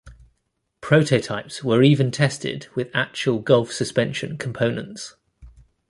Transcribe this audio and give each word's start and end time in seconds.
Prototypes 0.81 1.63
were 1.63 1.83
even 1.83 2.09
tested 2.09 2.65
with 2.73 2.89
actual 2.91 3.37
Golf 3.37 3.71
suspension 3.71 4.35
components. 4.35 5.13